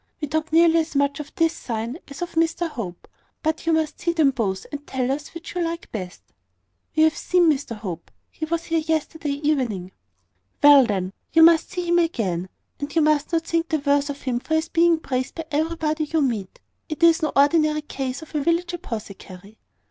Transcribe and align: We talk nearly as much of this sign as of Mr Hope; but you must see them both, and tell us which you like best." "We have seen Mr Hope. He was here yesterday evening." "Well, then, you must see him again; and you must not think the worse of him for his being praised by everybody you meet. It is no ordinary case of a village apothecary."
We 0.19 0.27
talk 0.27 0.51
nearly 0.51 0.79
as 0.79 0.95
much 0.95 1.19
of 1.19 1.31
this 1.35 1.53
sign 1.53 1.99
as 2.07 2.23
of 2.23 2.31
Mr 2.31 2.67
Hope; 2.67 3.07
but 3.43 3.67
you 3.67 3.73
must 3.73 3.99
see 3.99 4.13
them 4.13 4.31
both, 4.31 4.65
and 4.71 4.87
tell 4.87 5.11
us 5.11 5.35
which 5.35 5.53
you 5.53 5.61
like 5.61 5.91
best." 5.91 6.23
"We 6.95 7.03
have 7.03 7.15
seen 7.15 7.47
Mr 7.51 7.75
Hope. 7.75 8.09
He 8.31 8.45
was 8.45 8.63
here 8.63 8.79
yesterday 8.79 9.29
evening." 9.47 9.91
"Well, 10.63 10.87
then, 10.87 11.13
you 11.33 11.43
must 11.43 11.69
see 11.69 11.85
him 11.87 11.99
again; 11.99 12.49
and 12.79 12.95
you 12.95 13.03
must 13.03 13.31
not 13.31 13.43
think 13.45 13.69
the 13.69 13.77
worse 13.77 14.09
of 14.09 14.23
him 14.23 14.39
for 14.39 14.55
his 14.55 14.69
being 14.69 14.97
praised 14.97 15.35
by 15.35 15.45
everybody 15.51 16.05
you 16.05 16.23
meet. 16.23 16.59
It 16.89 17.03
is 17.03 17.21
no 17.21 17.31
ordinary 17.35 17.83
case 17.83 18.23
of 18.23 18.33
a 18.33 18.41
village 18.41 18.73
apothecary." 18.73 19.59